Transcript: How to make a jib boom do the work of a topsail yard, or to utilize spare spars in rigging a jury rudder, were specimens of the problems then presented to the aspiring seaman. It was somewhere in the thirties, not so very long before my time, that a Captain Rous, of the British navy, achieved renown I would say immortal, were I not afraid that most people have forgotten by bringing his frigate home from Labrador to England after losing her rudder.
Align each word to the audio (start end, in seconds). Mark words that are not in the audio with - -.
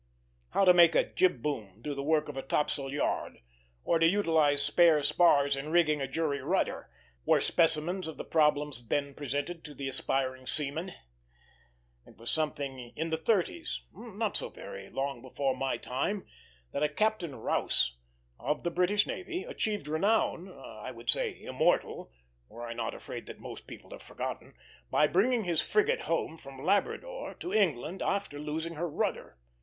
How 0.49 0.65
to 0.65 0.73
make 0.73 0.95
a 0.95 1.07
jib 1.07 1.43
boom 1.43 1.79
do 1.83 1.93
the 1.93 2.01
work 2.01 2.27
of 2.27 2.35
a 2.35 2.41
topsail 2.41 2.91
yard, 2.91 3.37
or 3.83 3.99
to 3.99 4.07
utilize 4.07 4.63
spare 4.63 5.03
spars 5.03 5.55
in 5.55 5.69
rigging 5.69 6.01
a 6.01 6.07
jury 6.07 6.41
rudder, 6.41 6.89
were 7.23 7.39
specimens 7.39 8.07
of 8.07 8.17
the 8.17 8.25
problems 8.25 8.87
then 8.87 9.13
presented 9.13 9.63
to 9.63 9.75
the 9.75 9.87
aspiring 9.87 10.47
seaman. 10.47 10.93
It 12.07 12.17
was 12.17 12.31
somewhere 12.31 12.89
in 12.95 13.11
the 13.11 13.17
thirties, 13.17 13.83
not 13.93 14.35
so 14.37 14.49
very 14.49 14.89
long 14.89 15.21
before 15.21 15.55
my 15.55 15.77
time, 15.77 16.25
that 16.71 16.81
a 16.81 16.89
Captain 16.89 17.35
Rous, 17.35 17.95
of 18.39 18.63
the 18.63 18.71
British 18.71 19.05
navy, 19.05 19.43
achieved 19.43 19.87
renown 19.87 20.49
I 20.49 20.89
would 20.91 21.11
say 21.11 21.39
immortal, 21.43 22.11
were 22.47 22.63
I 22.65 22.73
not 22.73 22.95
afraid 22.95 23.27
that 23.27 23.37
most 23.39 23.67
people 23.67 23.91
have 23.91 24.01
forgotten 24.01 24.55
by 24.89 25.05
bringing 25.05 25.43
his 25.43 25.61
frigate 25.61 26.01
home 26.01 26.37
from 26.37 26.57
Labrador 26.63 27.35
to 27.35 27.53
England 27.53 28.01
after 28.01 28.39
losing 28.39 28.73
her 28.73 28.89
rudder. 28.89 29.37